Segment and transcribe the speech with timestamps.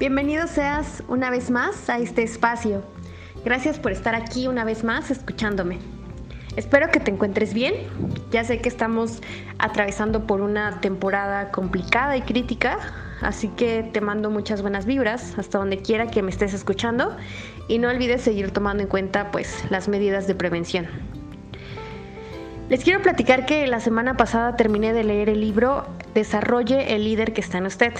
[0.00, 2.82] Bienvenido seas una vez más a este espacio.
[3.44, 5.78] Gracias por estar aquí una vez más escuchándome.
[6.56, 7.74] Espero que te encuentres bien.
[8.30, 9.20] Ya sé que estamos
[9.58, 12.78] atravesando por una temporada complicada y crítica,
[13.20, 17.14] así que te mando muchas buenas vibras hasta donde quiera que me estés escuchando
[17.68, 20.86] y no olvides seguir tomando en cuenta pues las medidas de prevención.
[22.70, 27.34] Les quiero platicar que la semana pasada terminé de leer el libro Desarrolle el líder
[27.34, 27.92] que está en usted,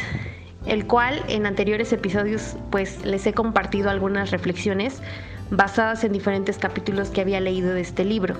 [0.66, 5.00] el cual en anteriores episodios pues les he compartido algunas reflexiones
[5.50, 8.36] basadas en diferentes capítulos que había leído de este libro.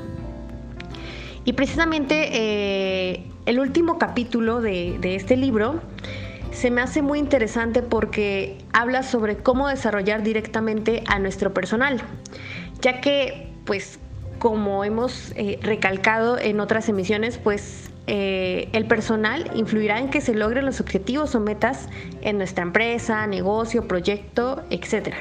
[1.44, 5.80] Y precisamente eh, el último capítulo de, este libro
[6.52, 12.02] se me hace muy interesante porque habla sobre cómo desarrollar directamente a nuestro personal,
[12.82, 13.98] ya que pues
[14.38, 20.34] como hemos eh, recalcado en otras emisiones, pues eh, el personal influirá en que se
[20.34, 21.88] logren los objetivos o metas
[22.22, 25.14] en nuestra empresa, negocio, proyecto, etc.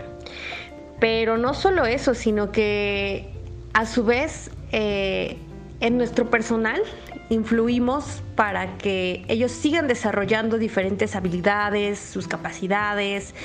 [0.99, 3.29] Pero no solo eso, sino que
[3.73, 5.37] a su vez eh,
[5.79, 6.81] en nuestro personal
[7.29, 13.35] influimos para que ellos sigan desarrollando diferentes habilidades, sus capacidades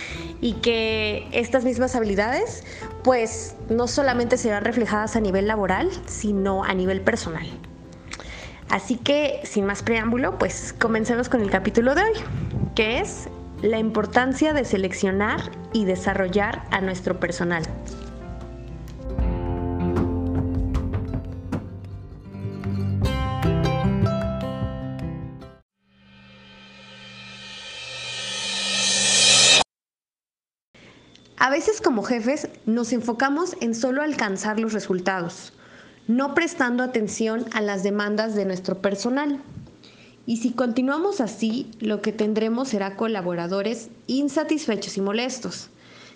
[0.41, 2.65] y que estas mismas habilidades
[3.03, 7.47] pues no solamente serán reflejadas a nivel laboral, sino a nivel personal.
[8.75, 12.19] Así que sin más preámbulo, pues comencemos con el capítulo de hoy,
[12.75, 13.29] que es
[13.63, 17.63] la importancia de seleccionar y desarrollar a nuestro personal.
[31.39, 35.53] A veces como jefes nos enfocamos en solo alcanzar los resultados,
[36.07, 39.41] no prestando atención a las demandas de nuestro personal.
[40.27, 45.69] Y si continuamos así, lo que tendremos será colaboradores insatisfechos y molestos,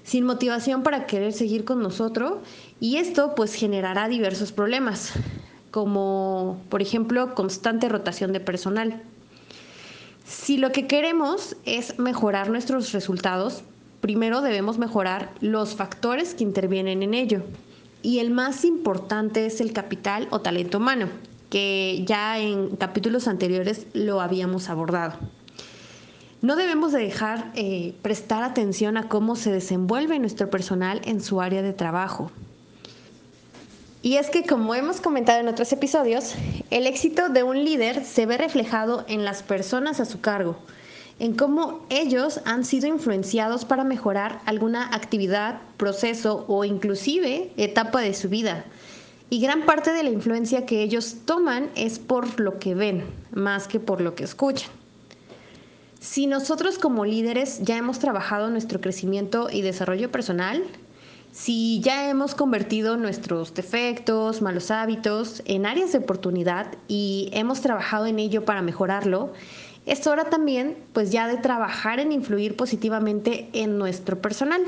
[0.02, 2.34] sin motivación para querer seguir con nosotros
[2.80, 5.12] y esto pues generará diversos problemas,
[5.70, 9.02] como por ejemplo constante rotación de personal.
[10.24, 13.62] Si lo que queremos es mejorar nuestros resultados,
[14.00, 17.42] primero debemos mejorar los factores que intervienen en ello.
[18.02, 21.08] Y el más importante es el capital o talento humano,
[21.50, 25.14] que ya en capítulos anteriores lo habíamos abordado.
[26.40, 31.40] No debemos de dejar eh, prestar atención a cómo se desenvuelve nuestro personal en su
[31.40, 32.30] área de trabajo.
[34.02, 36.36] Y es que como hemos comentado en otros episodios,
[36.70, 40.56] el éxito de un líder se ve reflejado en las personas a su cargo,
[41.18, 48.14] en cómo ellos han sido influenciados para mejorar alguna actividad, proceso o inclusive etapa de
[48.14, 48.64] su vida.
[49.30, 53.68] Y gran parte de la influencia que ellos toman es por lo que ven, más
[53.68, 54.70] que por lo que escuchan.
[56.00, 60.62] Si nosotros como líderes ya hemos trabajado nuestro crecimiento y desarrollo personal,
[61.32, 68.06] si ya hemos convertido nuestros defectos, malos hábitos en áreas de oportunidad y hemos trabajado
[68.06, 69.32] en ello para mejorarlo,
[69.88, 74.62] es hora también pues ya de trabajar en influir positivamente en nuestro personal.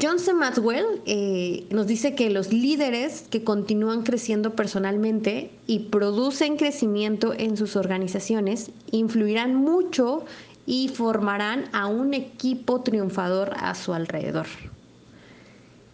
[0.00, 0.32] John C.
[0.34, 7.56] Maxwell eh, nos dice que los líderes que continúan creciendo personalmente y producen crecimiento en
[7.56, 10.24] sus organizaciones influirán mucho
[10.64, 14.46] y formarán a un equipo triunfador a su alrededor.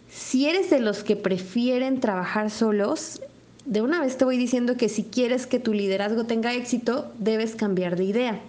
[0.09, 3.21] Si eres de los que prefieren trabajar solos,
[3.67, 7.53] de una vez te voy diciendo que si quieres que tu liderazgo tenga éxito, debes
[7.55, 8.39] cambiar de idea,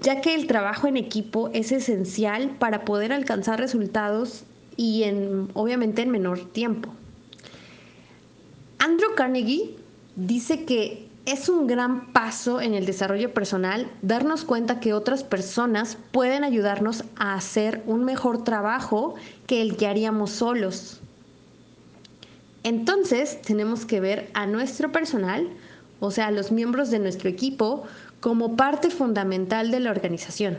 [0.00, 4.44] ya que el trabajo en equipo es esencial para poder alcanzar resultados
[4.74, 6.88] y en, obviamente en menor tiempo.
[8.78, 9.76] Andrew Carnegie
[10.16, 15.98] dice que es un gran paso en el desarrollo personal darnos cuenta que otras personas
[16.10, 19.14] pueden ayudarnos a hacer un mejor trabajo
[19.46, 20.97] que el que haríamos solos.
[22.64, 25.48] Entonces tenemos que ver a nuestro personal,
[26.00, 27.84] o sea, a los miembros de nuestro equipo,
[28.20, 30.58] como parte fundamental de la organización.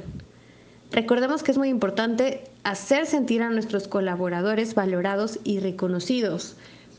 [0.91, 6.55] Recordemos que es muy importante hacer sentir a nuestros colaboradores valorados y reconocidos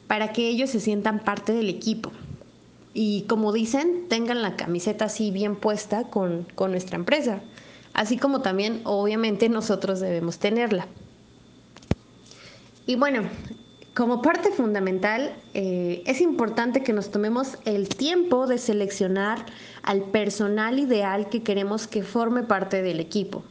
[0.07, 2.13] para que ellos se sientan parte del equipo.
[2.95, 7.41] Y como dicen, tengan la camiseta así bien puesta con, con nuestra empresa,
[7.95, 10.87] así como también obviamente nosotros debemos tenerla.
[12.87, 13.23] Y bueno,
[13.95, 19.45] como parte fundamental, eh, es importante que nos tomemos el tiempo de seleccionar
[19.83, 23.43] al personal ideal que queremos que forme parte del equipo.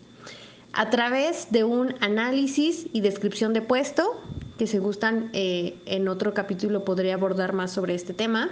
[0.72, 4.22] A través de un análisis y descripción de puesto,
[4.58, 8.50] que se gustan, eh, en otro capítulo podría abordar más sobre este tema,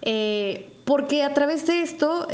[0.00, 2.26] eh, porque a través de esto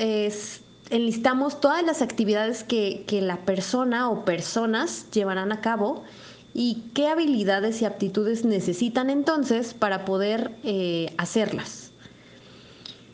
[0.90, 6.04] enlistamos todas las actividades que, la persona o personas llevarán a cabo
[6.60, 11.92] y qué habilidades y aptitudes necesitan entonces para poder eh, hacerlas.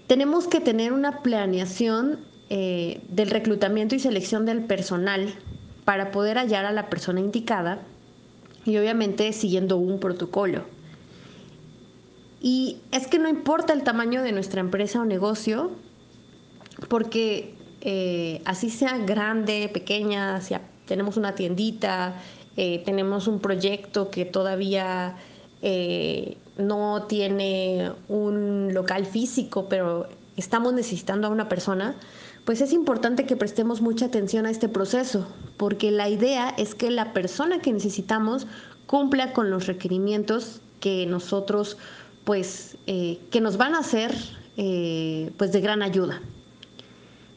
[0.07, 5.35] Tenemos que tener una planeación eh, del reclutamiento y selección del personal
[5.85, 7.83] para poder hallar a la persona indicada
[8.65, 10.65] y obviamente siguiendo un protocolo.
[12.41, 15.73] Y es que no importa el tamaño de nuestra empresa o negocio,
[16.89, 20.55] porque eh, así sea grande, pequeña, si
[20.87, 22.15] tenemos una tiendita,
[22.57, 25.17] eh, tenemos un proyecto que todavía
[25.63, 31.97] eh, no tiene un local físico, pero estamos necesitando a una persona,
[32.45, 36.91] pues es importante que prestemos mucha atención a este proceso, porque la idea es que
[36.91, 38.47] la persona que necesitamos
[38.87, 41.79] cumpla con los requerimientos que nosotros,
[42.25, 44.15] pues, que nos van a hacer,
[44.57, 46.21] pues, de gran ayuda.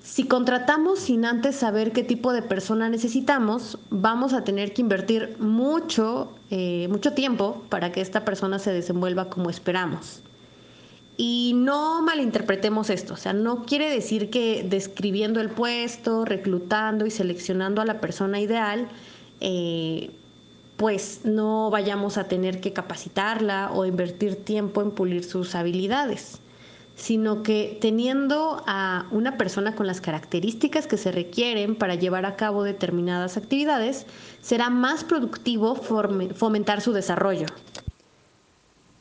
[0.07, 5.35] Si contratamos sin antes saber qué tipo de persona necesitamos, vamos a tener que invertir
[5.37, 10.21] mucho, eh, mucho tiempo para que esta persona se desenvuelva como esperamos.
[11.17, 17.11] Y no malinterpretemos esto, o sea, no quiere decir que describiendo el puesto, reclutando y
[17.11, 18.87] seleccionando a la persona ideal,
[19.41, 20.11] eh,
[20.77, 26.39] pues no vayamos a tener que capacitarla o invertir tiempo en pulir sus habilidades
[26.97, 32.35] sino que teniendo a una persona con las características que se requieren para llevar a
[32.35, 34.07] cabo determinadas actividades,
[34.41, 37.45] será más productivo fomentar su desarrollo.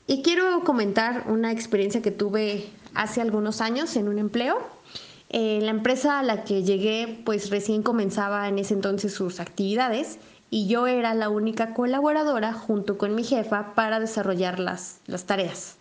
[0.06, 4.58] Y quiero comentar una experiencia que tuve hace algunos años en un empleo.
[5.30, 10.18] Eh, la empresa a la que llegué pues recién comenzaba en ese entonces sus actividades
[10.50, 15.78] y yo era la única colaboradora junto con mi jefa para desarrollar las tareas.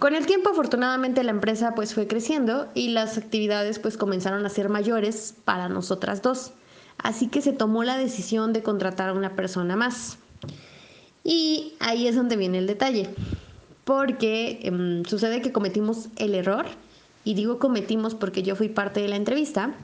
[0.00, 4.48] Con el tiempo, afortunadamente, la empresa pues fue creciendo y las actividades pues comenzaron a
[4.48, 6.52] ser mayores para nosotras dos.
[6.96, 10.16] Así que se tomó la decisión de contratar a una persona más.
[11.22, 13.10] Y ahí es donde viene el detalle.
[13.84, 16.64] Porque em, sucede que cometimos el error,
[17.22, 19.74] y digo cometimos porque yo fui parte de la entrevista,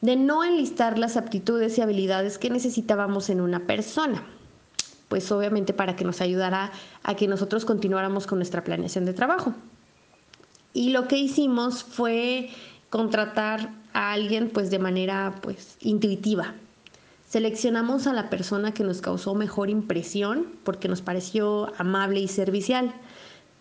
[0.00, 4.24] de no enlistar las aptitudes y habilidades que necesitábamos en una persona
[5.08, 6.72] pues obviamente para que nos ayudara
[7.02, 9.54] a que nosotros continuáramos con nuestra planeación de trabajo.
[10.72, 12.50] Y lo que hicimos fue
[12.90, 16.54] contratar a alguien pues de manera pues intuitiva.
[17.28, 22.92] Seleccionamos a la persona que nos causó mejor impresión porque nos pareció amable y servicial,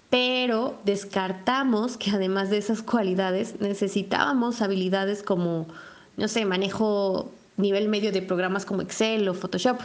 [0.10, 5.66] pero descartamos que además de esas cualidades necesitábamos habilidades como,
[6.18, 9.81] no sé, manejo nivel medio de programas como Excel o Photoshop.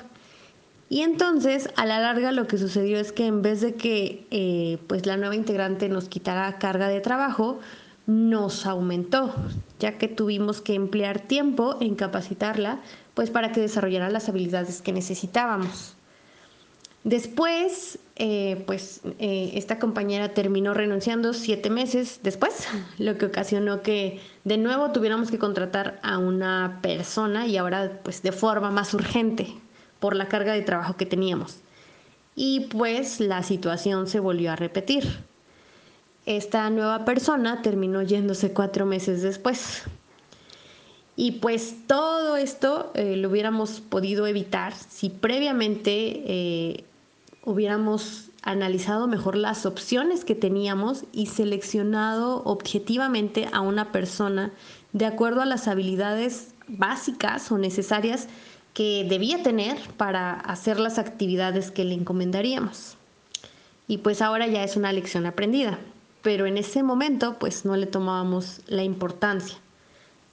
[0.91, 4.79] Y entonces, a la larga, lo que sucedió es que en vez de que eh,
[4.87, 7.61] pues la nueva integrante nos quitara carga de trabajo,
[8.07, 9.35] nos aumentó,
[9.79, 12.81] ya que tuvimos que emplear tiempo en capacitarla,
[13.13, 15.95] pues para que desarrollara las habilidades que necesitábamos.
[17.05, 22.67] Después, eh, pues eh, esta compañera terminó renunciando siete meses después,
[22.99, 28.23] lo que ocasionó que de nuevo tuviéramos que contratar a una persona y ahora pues
[28.23, 29.55] de forma más urgente,
[30.01, 31.59] por la carga de trabajo que teníamos.
[32.35, 35.05] Y pues la situación se volvió a repetir.
[36.27, 39.83] Esta nueva persona terminó yéndose cuatro meses después.
[41.17, 45.91] Y pues todo esto eh, lo hubiéramos podido evitar si previamente
[46.27, 46.85] eh,
[47.45, 54.53] hubiéramos analizado mejor las opciones que teníamos y seleccionado objetivamente a una persona
[54.93, 58.29] de acuerdo a las habilidades básicas o necesarias
[58.75, 62.97] que debía tener para hacer las actividades que le encomendaríamos.
[63.87, 65.79] Y pues ahora ya es una lección aprendida,
[66.23, 69.59] pero en ese momento pues no le tomábamos la importancia.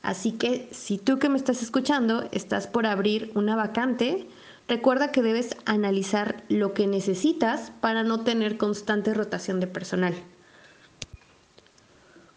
[0.01, 4.27] Así que si tú que me estás escuchando estás por abrir una vacante,
[4.67, 10.13] recuerda que debes analizar lo que necesitas para no tener constante rotación de personal.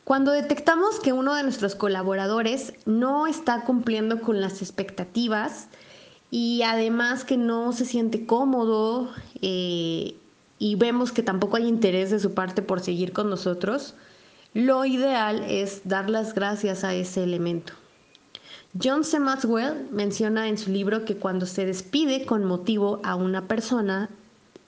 [0.04, 5.68] Cuando detectamos que uno de nuestros colaboradores no está cumpliendo con las expectativas,
[6.30, 10.14] y además que no se siente cómodo eh,
[10.58, 13.94] y vemos que tampoco hay interés de su parte por seguir con nosotros,
[14.54, 17.72] lo ideal es dar las gracias a ese elemento.
[18.82, 19.18] John C.
[19.18, 24.10] Maxwell menciona en su libro que cuando se despide con motivo a una persona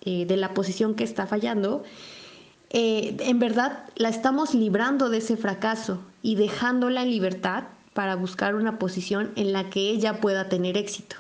[0.03, 1.83] eh, de la posición que está fallando,
[2.71, 8.55] eh, en verdad la estamos librando de ese fracaso y dejándola en libertad para buscar
[8.55, 11.17] una posición en la que ella pueda tener éxito.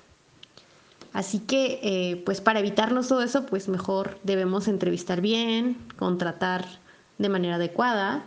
[1.20, 6.64] Así que, eh, pues para evitarnos todo eso, pues mejor debemos entrevistar bien, contratar
[7.18, 8.24] de manera adecuada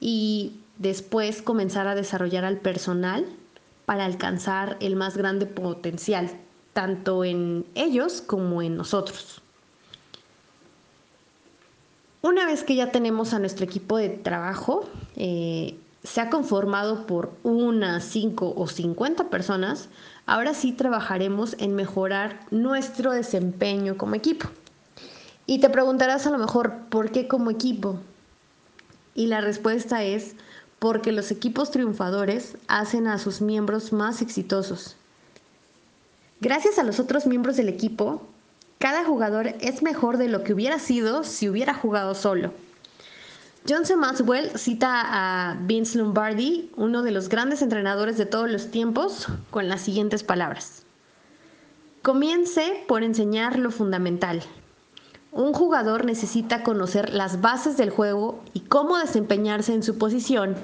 [0.00, 3.24] y después comenzar a desarrollar al personal
[3.84, 6.28] para alcanzar el más grande potencial,
[6.72, 9.40] tanto en ellos como en nosotros.
[12.22, 15.76] Una vez que ya tenemos a nuestro equipo de trabajo, eh,
[16.06, 19.88] se ha conformado por una, cinco o cincuenta personas,
[20.24, 24.48] ahora sí trabajaremos en mejorar nuestro desempeño como equipo.
[25.46, 27.98] Y te preguntarás a lo mejor, ¿por qué como equipo?
[29.14, 30.36] Y la respuesta es
[30.78, 34.96] porque los equipos triunfadores hacen a sus miembros más exitosos.
[36.40, 38.22] Gracias a los otros miembros del equipo,
[38.78, 42.52] cada jugador es mejor de lo que hubiera sido si hubiera jugado solo.
[43.68, 43.96] John C.
[43.96, 49.68] Maxwell cita a Vince Lombardi, uno de los grandes entrenadores de todos los tiempos, con
[49.68, 50.84] las siguientes palabras.
[52.02, 54.40] Comience por enseñar lo fundamental.
[55.32, 60.54] Un jugador necesita conocer las bases del juego y cómo desempeñarse en su posición.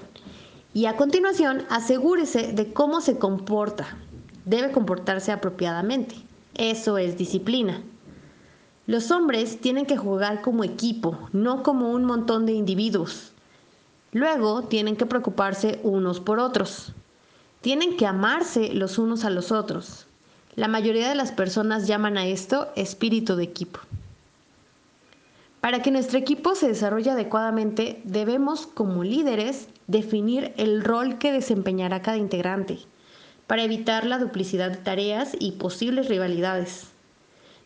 [0.72, 3.96] Y a continuación, asegúrese de cómo se comporta.
[4.44, 6.14] Debe comportarse apropiadamente.
[6.54, 7.82] Eso es disciplina.
[8.86, 13.32] Los hombres tienen que jugar como equipo, no como un montón de individuos.
[14.10, 16.92] Luego tienen que preocuparse unos por otros.
[17.60, 20.06] Tienen que amarse los unos a los otros.
[20.56, 23.78] La mayoría de las personas llaman a esto espíritu de equipo.
[25.60, 32.02] Para que nuestro equipo se desarrolle adecuadamente, debemos como líderes definir el rol que desempeñará
[32.02, 32.80] cada integrante,
[33.46, 36.91] para evitar la duplicidad de tareas y posibles rivalidades.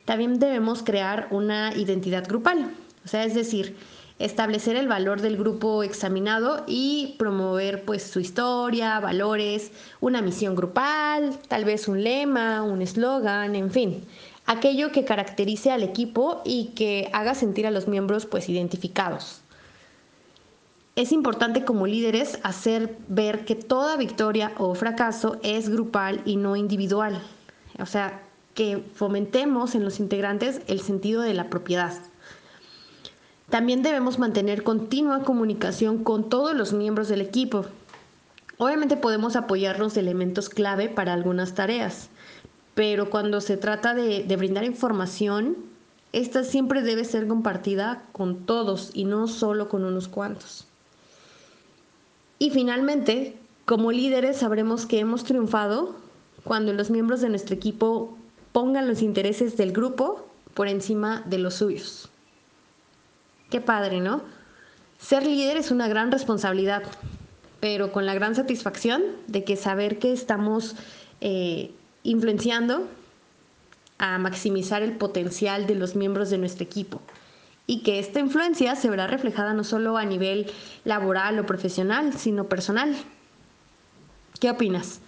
[0.06, 2.70] También debemos crear una identidad grupal,
[3.04, 3.76] o sea, es decir,
[4.18, 11.36] establecer el valor del grupo examinado y promover pues su historia, valores, una misión grupal,
[11.48, 14.04] tal vez un lema, un eslogan, en fin,
[14.46, 19.40] aquello que caracterice al equipo y que haga sentir a los miembros pues identificados.
[20.94, 26.56] Es importante como líderes hacer ver que toda victoria o fracaso es grupal y no
[26.56, 27.20] individual.
[27.78, 28.22] O sea,
[28.56, 31.92] que fomentemos en los integrantes el sentido de la propiedad.
[33.50, 37.66] También debemos mantener continua comunicación con todos los miembros del equipo.
[38.56, 42.08] Obviamente podemos apoyarnos de elementos clave para algunas tareas,
[42.74, 45.58] pero cuando se trata de, de brindar información,
[46.12, 50.66] esta siempre debe ser compartida con todos y no solo con unos cuantos.
[52.38, 53.36] Y finalmente,
[53.66, 55.94] como líderes sabremos que hemos triunfado
[56.42, 58.16] cuando los miembros de nuestro equipo
[58.56, 62.08] pongan los intereses del grupo por encima de los suyos.
[63.50, 64.22] Qué padre, ¿no?
[64.98, 66.82] Ser líder es una gran responsabilidad,
[67.60, 70.74] pero con la gran satisfacción de que saber que estamos
[71.20, 71.70] eh,
[72.02, 72.88] influenciando
[73.98, 77.02] a maximizar el potencial de los miembros de nuestro equipo
[77.66, 80.50] y que esta influencia se verá reflejada no solo a nivel
[80.84, 82.96] laboral o profesional, sino personal.
[84.40, 85.02] ¿Qué opinas?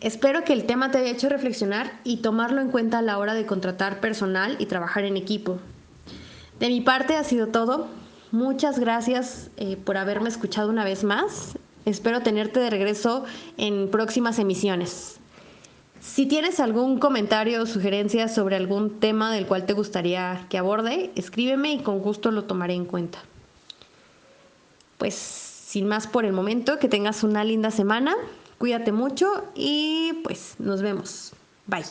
[0.00, 3.34] Espero que el tema te haya hecho reflexionar y tomarlo en cuenta a la hora
[3.34, 5.58] de contratar personal y trabajar en equipo.
[6.58, 7.88] De mi parte ha sido todo.
[8.32, 11.58] Muchas gracias eh, por haberme escuchado una vez más.
[11.84, 13.24] Espero tenerte de regreso
[13.58, 15.18] en próximas emisiones.
[16.00, 21.10] Si tienes algún comentario o sugerencia sobre algún tema del cual te gustaría que aborde,
[21.14, 23.18] escríbeme y con gusto lo tomaré en cuenta.
[24.96, 28.16] Pues sin más por el momento, que tengas una linda semana,
[28.60, 31.32] cuídate mucho y pues nos vemos.
[31.66, 31.86] Bye.